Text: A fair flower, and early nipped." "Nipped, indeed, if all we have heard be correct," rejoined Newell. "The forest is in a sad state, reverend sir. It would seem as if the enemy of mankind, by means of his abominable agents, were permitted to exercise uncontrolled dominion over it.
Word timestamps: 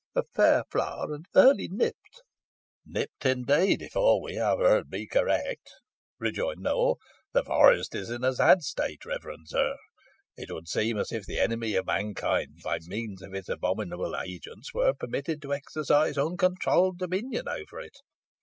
A 0.15 0.23
fair 0.33 0.63
flower, 0.71 1.13
and 1.13 1.27
early 1.35 1.67
nipped." 1.67 2.23
"Nipped, 2.87 3.23
indeed, 3.23 3.83
if 3.83 3.95
all 3.95 4.19
we 4.19 4.33
have 4.33 4.57
heard 4.57 4.89
be 4.89 5.05
correct," 5.05 5.69
rejoined 6.17 6.61
Newell. 6.63 6.97
"The 7.33 7.43
forest 7.43 7.93
is 7.93 8.09
in 8.09 8.23
a 8.23 8.33
sad 8.33 8.63
state, 8.63 9.05
reverend 9.05 9.49
sir. 9.49 9.75
It 10.35 10.51
would 10.51 10.67
seem 10.67 10.97
as 10.97 11.11
if 11.11 11.27
the 11.27 11.37
enemy 11.37 11.75
of 11.75 11.85
mankind, 11.85 12.61
by 12.63 12.79
means 12.87 13.21
of 13.21 13.33
his 13.33 13.47
abominable 13.47 14.15
agents, 14.17 14.73
were 14.73 14.95
permitted 14.95 15.39
to 15.43 15.53
exercise 15.53 16.17
uncontrolled 16.17 16.97
dominion 16.97 17.47
over 17.47 17.79
it. 17.79 17.97